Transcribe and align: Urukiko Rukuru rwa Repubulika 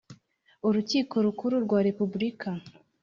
Urukiko 0.67 1.13
Rukuru 1.25 1.55
rwa 1.65 1.79
Repubulika 1.87 2.49